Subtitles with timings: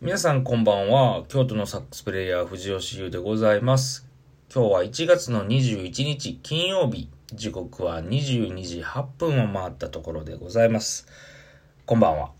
[0.00, 1.24] 皆さんこんばんは。
[1.26, 4.06] 京都のサックスプレイヤー藤吉優でございます。
[4.54, 7.08] 今日は1月の21日金曜日。
[7.34, 11.08] 時刻は22時8分を回ったところでございます。
[11.84, 12.30] こんばんは。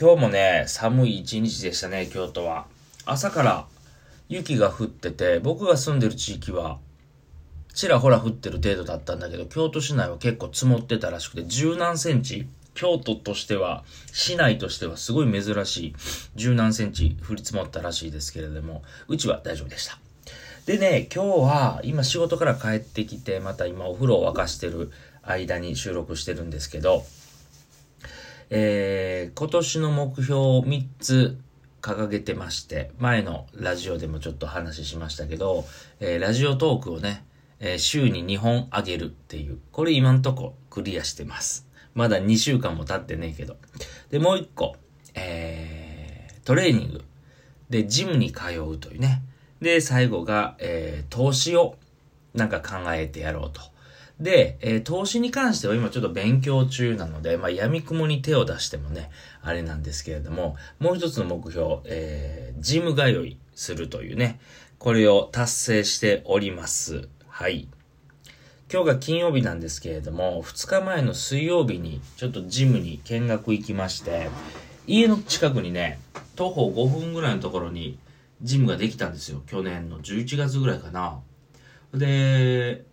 [0.00, 2.66] 今日もね、寒い一日でしたね、京都は。
[3.04, 3.66] 朝から
[4.28, 6.78] 雪が降ってて、僕が住んでる地域は
[7.74, 12.46] ちらほら降ってる程度だったんだけど、京都市内は結構積もってたらしくて、十何センチ
[12.78, 13.82] 京都としては、
[14.12, 15.94] 市内としてはすごい珍しい
[16.36, 19.98] 十何センチ降り積もったらしいですけれども、うちは大丈夫でした。
[20.64, 24.92] でね、今日は今仕事から帰ってきて、また今お風呂を沸かしてる
[25.24, 27.04] 間に収録してるんですけど、
[28.50, 31.38] えー、今年の目標を3つ
[31.82, 35.64] 掲げてまして、前のラジオでもちょっと話しましたけど、
[35.98, 37.24] えー、ラジオトークをね、
[37.58, 41.67] えー週に2本あげるっていう、これ今んとこクリアしてます。
[41.98, 43.56] まだ2週間も経ってねえけど。
[44.10, 44.76] で、もう1個、
[45.16, 47.04] えー、トレーニング。
[47.70, 49.20] で、ジムに通うというね。
[49.60, 51.74] で、最後が、えー、投資を
[52.34, 53.60] なんか考えてやろうと。
[54.20, 59.10] で、えー投資に関しては今ちょっと勉強中なので、まあ、闇雲に手を出してもね、
[59.42, 64.38] あれなんですけれども、もう一つの目標、えー、ジム通いするというね、
[64.78, 67.08] これを達成しております。
[67.26, 67.66] はい。
[68.70, 74.28] 今日が金曜日なんですけれども、2日前の水曜日にちょっとジムに見学行きまして、
[74.86, 75.98] 家の近くにね、
[76.36, 77.98] 徒歩5分ぐらいのところに
[78.42, 79.42] ジムができたんですよ。
[79.46, 81.18] 去年の11月ぐらいかな。
[81.94, 82.84] で、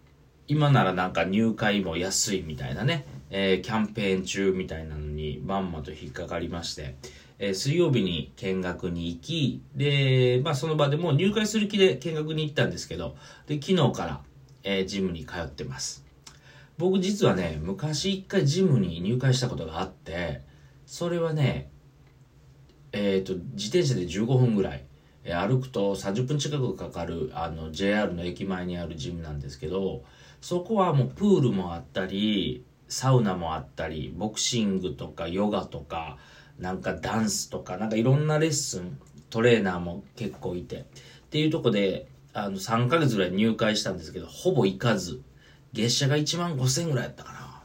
[0.48, 6.96] 今ならなんか入会も安いみたいなね、えーキャンペーン中みたいなのにまんまと引っかかりまして、
[7.38, 13.18] えー水曜日に見学に行き、で、まあその場でもう入会する気で見学に行ったんですけど、
[13.48, 14.22] で、昨日から、
[14.66, 16.04] えージムに通ってます。
[16.78, 20.42] 僕実はね、昔一回ジムに入会したことがあって、
[20.86, 21.70] それはね、
[22.92, 24.84] えっ、と、自転車で15分ぐらい、
[25.24, 30.04] えー歩くと30分近くかかる、あの、JR の駅前にあるジムなんですけど、
[30.42, 36.18] そこはもうプールもあったり、サウナもあったり、ボクシングとかヨガとか、
[36.60, 39.00] なんかダンスとか、なんかいろんなレッスン、
[39.30, 40.84] トレーナーも結構いて、っ
[41.30, 45.22] ていうとこで、あの、3ヶ月ぐらい入会したんですけど、ほぼ行かず、
[45.72, 47.62] 月謝が1万5千ぐらいやったかな。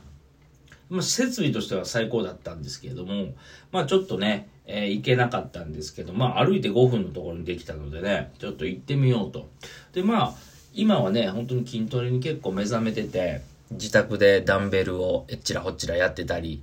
[0.89, 3.35] まあ、設備としては最高だったんですけれども、
[3.73, 9.49] まあちょっとね、えー行けなかったんですけど、まあ歩いて5分のところにできたのでね、ちょっと行ってみようと。
[9.93, 10.35] で、まあ、
[10.73, 13.43] 今はね、本当に筋トレに結構目覚めてて、
[13.73, 16.63] 自宅でダンベルをえっちらほっちらやってたり、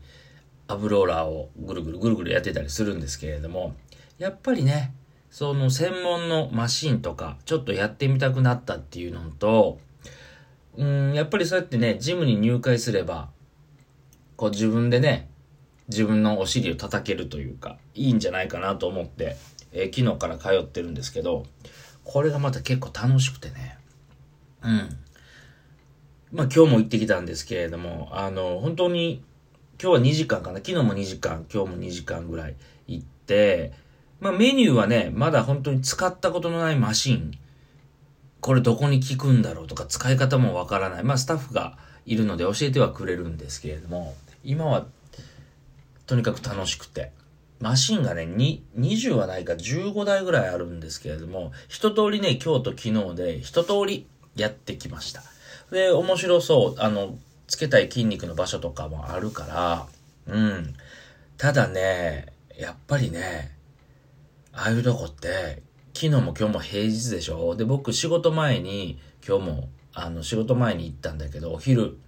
[0.69, 3.75] アブローラーをぐるぐるぐるぐるやってたりするんですけれども、
[4.17, 4.93] やっぱりね、
[5.29, 9.79] その専門のマシンとか、ちょっとやってみたくなったっていうのと、
[10.77, 13.29] うん、やっぱりそうやってね、ジムに入会すれば、
[14.35, 15.29] こう自分でね、
[15.89, 19.35] 自分のお尻を叩けるというか、いいんじゃないかなと思って、
[19.71, 21.45] えー昨日から通ってるんですけど、
[22.03, 23.77] これがまた結構楽しくてね。
[24.63, 24.89] うん。
[26.31, 29.23] まあ今日も行ってきたんですけれども、あの、本当に、
[29.81, 30.57] 今日は2時間かな。
[30.57, 32.55] 昨日も2時間、今日も2時間ぐらい
[32.87, 33.73] 行って、
[34.19, 37.31] まあメニューはね、まだ本当に使ったことのないマシン、
[38.41, 41.03] これどこに効くんだろうとか使い方もわからない。
[41.03, 44.85] まあスタッフがいるので教えてはくれるんですけれども、今は
[46.05, 47.11] とにかく楽しくて。
[47.59, 55.23] マシンがね、に20はないか15台ぐらいあるんですけれども、一通りね、今日と昨日で一通りやってきました。
[55.71, 56.81] で、面白そう。
[56.81, 57.17] あの、
[57.47, 59.87] つけたい筋肉の場所とかもあるから、
[60.27, 60.75] うん。
[61.37, 62.27] ただね、
[62.59, 63.56] やっぱりね、
[64.59, 65.61] ああいうとこって、
[65.93, 67.55] 昨日も今日も平日でしょ？
[67.55, 71.99] で、僕仕事前に、今日も、あの、仕事前に行ったんだけど、お昼、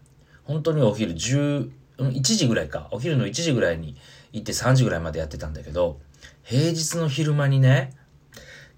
[0.45, 2.87] 本当にお昼10、1時ぐらいか。
[2.89, 3.95] お昼の1時ぐらいに
[4.33, 5.99] 行って3時ぐらいまでやってたんだけど、
[6.43, 7.95] 平日の昼間にね、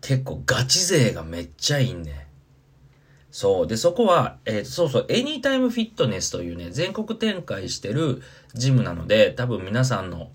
[0.02, 2.28] 結構ガチ勢がめっちゃいいんね。
[3.32, 3.68] そう。
[3.68, 8.22] で、そこは、えっーそうそう、エニータイムフィットネスというね、全国展開してる
[8.54, 10.32] ジムなので、多分皆さんの、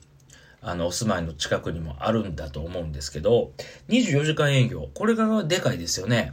[0.66, 3.52] あの、お住まいの近くにもあるんだと思うんですけど、
[3.88, 4.88] 24時間営業。
[4.94, 6.32] これがでかいですよね。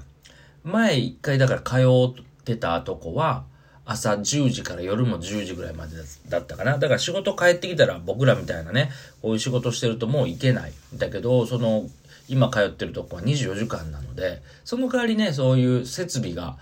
[0.63, 1.86] 前一回だから通
[2.19, 3.46] ってたとこは、
[3.86, 5.98] 朝10時から夜も10時ぐらいまで
[6.30, 6.80] だったかな。
[6.80, 8.90] だから仕事帰ってきたら僕らみたいなね、
[9.22, 10.74] こういう仕事してるともう行けない。
[10.96, 11.88] だけど、その、
[12.28, 16.58] 今通ってるとこは24時間なので、その代わりね、そういう設備が、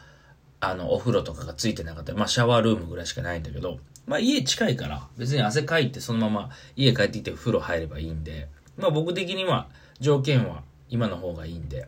[0.59, 9.69] あの、お風呂とかがついてなかったり、まあシャワールームぐらいしかないんだけど、まあ家近いから、別に汗かいてそのまま家帰ってきて風呂入ればいいんで、まあ僕的には
[9.99, 11.87] 条件は今の方がいいんで、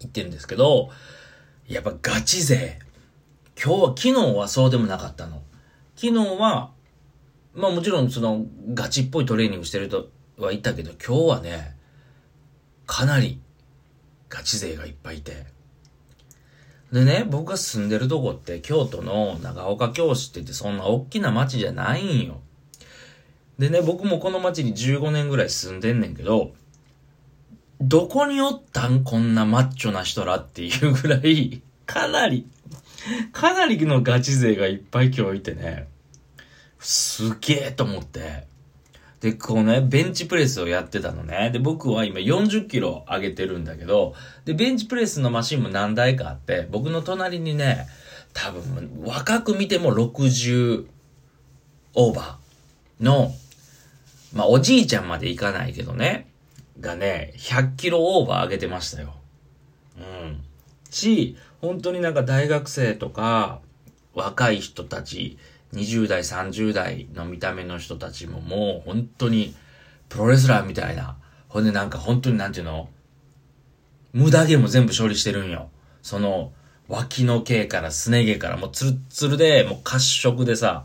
[0.00, 0.90] 行ってるんですけど、
[1.66, 2.78] やっぱガチ勢。
[3.62, 5.42] 今日は、昨日はそうでもなかったの。
[5.96, 6.72] 昨日は、
[7.54, 8.44] まあもちろんその
[8.74, 11.76] ガチっぽいトレーニングしてる人はいたけど、今日はね、
[12.86, 13.40] かなり
[14.28, 15.46] ガチ勢がいっぱいいて。
[16.94, 22.40] でね、僕が住んでるとこって京都の長岡京市って言ってそんな大きな町じゃないんよ。
[23.58, 26.54] でね、僕もこの町に15年ぐらい住んでんねんけど、
[27.80, 32.46] どこにおったんこんなマッチョな人らっていうぐらい、かなり、
[33.32, 35.88] かなりのガチ勢がいっぱい今日いてね、
[36.78, 38.46] すげえと思って。
[39.24, 41.48] で、こうね、ベンチプレスをやってたのね。
[41.50, 44.12] で、僕は今40キロ上げてるんだけど、
[44.44, 47.86] で、ベンチプレスのマシンも何台かあって、僕の隣にね、
[48.34, 50.84] 多分、若く見ても60
[51.94, 53.32] オーバーの、
[54.34, 56.28] まあ、おじいちゃんまでいかないけどね、
[56.78, 59.14] がね、100キロオーバー上げてましたよ。
[59.96, 60.44] うん。
[60.90, 63.60] し、本当になんか大学生とか、
[64.12, 65.38] 若い人たち、
[65.74, 69.54] 20代、30代の見た目の人たちももう本当に
[70.08, 71.16] プロレスラーみたいな。
[71.48, 72.88] ほんでなんか本当になんていうの？
[74.12, 75.70] 無駄毛も全部処理してるんよ。
[76.02, 76.52] その
[76.88, 80.84] 脇の毛からすね毛からもうツルツルでもう褐色でさ、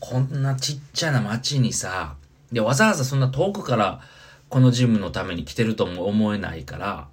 [0.00, 2.16] こんなちっちゃな街にさ、
[2.52, 4.00] でわざわざそんな遠くから
[4.48, 7.08] このジムのために来てるとも思えないから、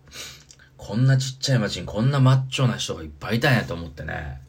[0.78, 4.42] こんなちっちゃい街にこんなマッチョな人がいっぱいいたんやと思ってね。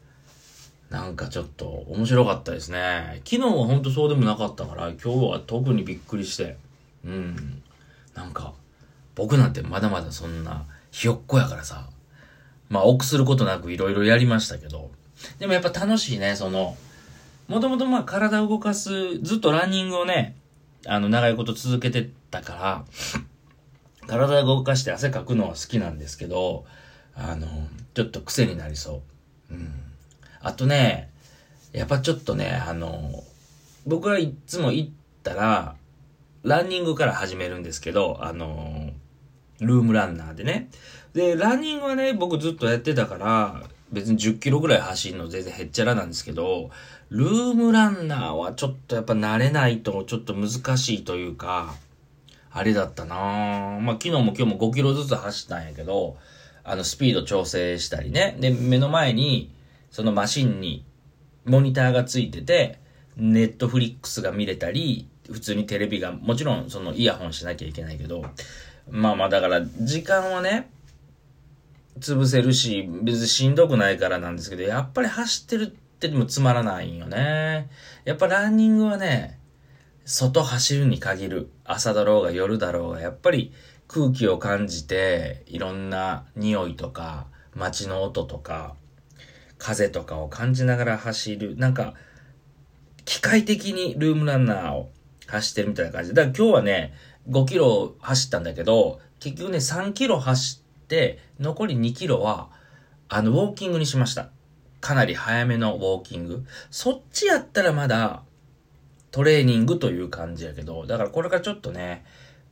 [0.93, 3.19] なんかちょっと面白かったですね。
[3.25, 6.55] 昨日はほんとそうでもなかったから、今日は特にびっくりして。
[7.03, 7.63] うん。
[8.13, 8.53] なんか、
[9.15, 11.89] 僕なんてまだまだそんなひよっこやからさ。
[12.69, 14.91] まあ、臆することなくいろいろやりましたけど。
[15.39, 16.77] でもやっぱ楽しいね、その、
[17.47, 20.35] もともとまあ体を動かす、ずっとランニングをね、
[20.85, 22.85] あの、長いこと続けてたから、
[24.05, 26.65] 体を動かして汗かくのは好きなんですけど、
[27.15, 27.47] あの、
[27.95, 29.01] ちょっと癖になりそ
[29.49, 29.53] う。
[29.55, 29.92] うん。
[30.43, 31.09] あとね、
[31.71, 33.23] やっぱちょっとね、あの、
[33.87, 34.89] 僕はいつも行っ
[35.23, 35.75] たら、
[36.43, 38.91] ランニングから始めるんですけど、あの、
[39.61, 40.69] ルームランナーでね。
[41.13, 43.63] で、ランニングはね、僕ずっとやってたから、
[43.93, 46.71] 別に10キロぐらい走るの全然へっちゃらなんですけど、
[47.09, 51.75] ルームランナーはちょっとやっぱ慣れないとちょっと難しいというか、
[52.51, 56.17] あれだったなぁまあ昨日も今日も5キロずつ走ったんやけど、
[56.63, 58.35] あのスピード調整したりね。
[58.39, 59.51] で、目の前に、
[59.93, 60.83] そのマシンに
[61.45, 62.79] モニターがついてて、
[63.15, 68.25] ネットフリックスが見れたり、普通にテレビが、もちろんそのイヤホンしなきゃいけないけど、
[68.89, 70.71] まあまあだから時間はね、
[71.99, 77.69] 潰せるし、別にしんどくないからなんですけど、やっぱり走ってるってでもつまらないんよね。
[78.03, 79.37] やっぱランニングはね、
[80.05, 81.51] 外走るに限る。
[81.65, 83.53] 朝だろうが夜だろうが、やっぱり
[83.87, 88.73] 空気を感じて、いろんな匂いとか、街の音とか、
[89.63, 91.55] 風とかを感じながら走る。
[91.55, 91.93] なんか、
[93.05, 94.91] 機械的にルームランナーを
[95.25, 96.15] 走ってるみたいな感じで。
[96.15, 96.93] だから今日はね、
[97.29, 102.49] 5キロ走ったんだけど、結局ね、3キロ走って、残り2キロは、
[103.07, 104.31] あの、ウォーキングにしました。
[104.81, 106.43] かなり早めのウォーキング。
[106.69, 108.23] そっちやったらまだ、
[109.11, 112.03] トレーニングという感じやけど、だからこれからちょっとね、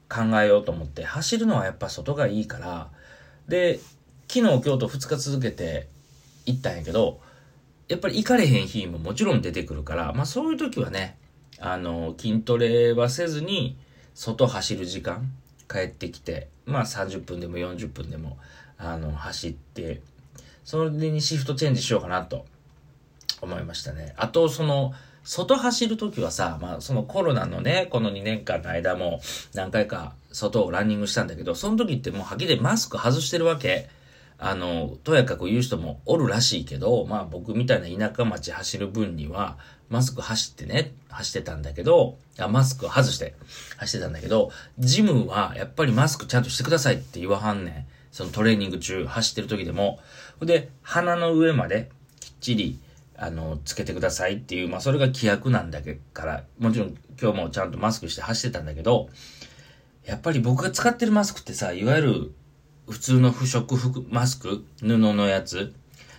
[0.08, 2.90] 考えようと思って、走るのはやっぱ外がいいから、
[3.50, 3.82] で、
[4.30, 5.90] 昨日今日と2日続けて
[6.46, 7.20] 行ったんやけど、
[7.88, 11.18] やっぱり行かれへん日ももちろん出てくるから、まあそういう時はね、
[11.60, 13.78] あの、筋トレはせずに、
[14.16, 15.32] 外走る時間、
[15.70, 18.38] 帰ってきて、まあ30分でも40分でも、
[18.78, 20.02] あの、走って、
[20.64, 22.46] それにシフトチェンジしようかなと
[23.42, 24.14] 思いましたね。
[24.18, 29.22] あと、その、外走るときはさ、まあそのコロナのね、この2年間の間も
[29.54, 33.90] 何回か外をランニングしたんだけど、その時ってもうはっきりマスク外してるわけ。
[34.44, 43.36] あの、とやかく言う人もおるらしいけど、まあ僕みたいな田舎町走る分には、マスク走ってね、走ってたんだけど、あマスク外して
[43.78, 47.86] 走ってたんだけど、ジムはやっぱりマスクちゃんとしてくださいって言わはんねん。
[48.12, 50.00] そのトレーニング中走ってる時でも。
[50.42, 52.80] で、鼻の上まできっちり、
[53.16, 59.08] あの、つけてくださいっていう、まあそれが規約なんだけから、もちろん今日もちゃんとマスクして走ってたんだけど、
[60.04, 62.34] やっぱり僕が使ってるマスクってさ、いわゆる
[62.92, 64.66] 普通の不織布マスク？
[64.82, 65.74] 布のやつ？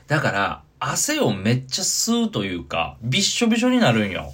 [0.09, 4.33] だから、汗をめっちゃ吸うというか、びっしょびしょになるんよ。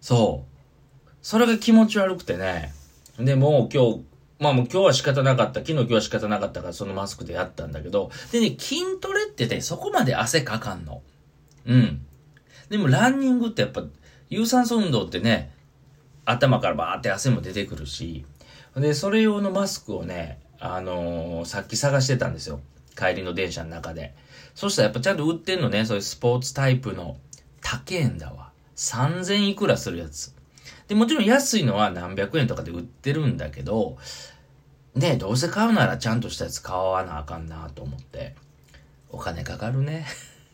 [0.00, 1.08] そう。
[1.20, 2.72] それが気持ち悪くてね。
[3.18, 4.04] でも今日、
[4.38, 5.60] まあもう今日は仕方なかった。
[5.60, 8.10] 昨日今日は仕方なかったからそのマスクでやったんだけど。
[8.30, 11.02] でね、筋トレってね、そこまで汗かかんの。
[11.66, 12.06] うん。
[12.70, 13.82] でもランニングってやっぱ、
[14.30, 15.52] 有酸素運動ってね、
[16.24, 18.24] 頭からバーって汗も出てくるし。
[18.76, 22.60] で、それ用のマスクをね、あのー、さっき探してたんですよ。
[22.96, 24.14] 帰りの電車の中で。
[24.54, 27.16] そしたらやっぱちゃんと売ってんのね、そういうスポーツタイプの、
[27.60, 28.50] 高えんだわ。
[28.76, 30.34] 3000いくらするやつ。
[30.88, 33.98] で、もちろん安いのは何百円とかで売ってるんだけど、
[34.94, 38.34] ねどうせ買うならちゃんとしたやつ買わなあかんなと思って。
[39.10, 40.06] お金かかるね。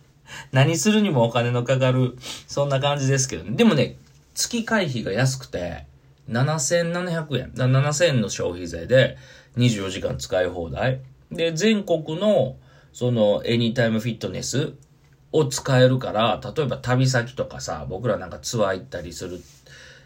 [0.52, 2.16] 何するにもお金のかかる、
[2.46, 3.96] そんな感じですけど、ね、でもね、
[4.34, 5.86] 月会費が安くて、
[6.30, 7.54] 7700円。
[7.54, 9.16] だ7000円の消費税で
[9.56, 11.00] 24時間使い放題。
[11.30, 12.56] で、全国の、
[12.92, 14.74] その、エニタイムフィットネス
[15.32, 19.40] を使えるから、例えば旅先とかさ、僕らなんかツアー行ったりする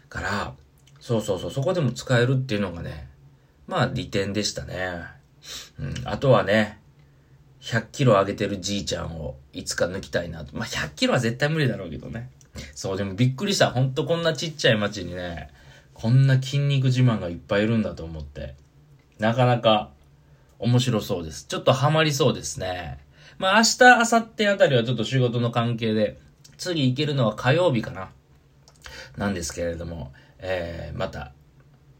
[0.09, 0.53] から、
[0.99, 3.07] そうそうそう、そこでも使えるっていうのがね、
[3.67, 5.03] まあ利点でしたね。
[5.79, 6.79] うん、あとはね、
[7.61, 12.29] 100キロ上げてるじいちゃんをいつか抜きたいなとまあ100キロは絶対無理だろうけどね。
[12.73, 13.71] そう、でもびっくりした。
[13.71, 15.49] ほんとこんなちっちゃい町にね、
[15.97, 18.53] こんな筋肉自慢がいっぱいいるんだと思って。
[19.17, 19.89] なかなか
[20.59, 21.47] 面白そうです。
[21.47, 22.99] ちょっとハマりそうですね。
[23.39, 26.19] まあ明日、明後日あたりはちょっと仕事の関係で、
[26.59, 28.11] 次行けるのは火曜日かな。
[29.17, 31.31] なんですけれども、えー、また、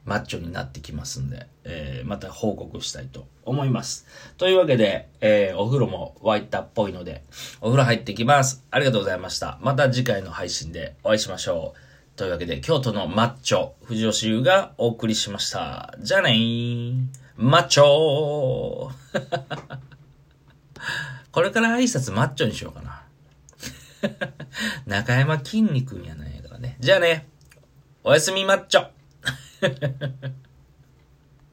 [0.06, 4.06] マッチョになってきますんで、えー、また報告したいと思います。
[4.38, 7.24] というわけで、えー、お風呂も沸いたっぽいので、
[7.62, 8.63] お風呂入ってきます。
[8.70, 9.58] ありがとうございました。
[9.62, 11.87] また次回の配信でお会いしましょう。
[12.18, 15.94] というわけで、京都のマッチョ、藤吉優がお送りしました。
[16.00, 17.06] じゃあねー。
[17.38, 18.90] マッチョー
[21.32, 23.04] これから挨拶マッチョにしようかな。
[24.88, 26.78] 中山筋肉やないからね。
[26.80, 27.30] じゃあね。
[28.04, 28.90] おやすみマッチョ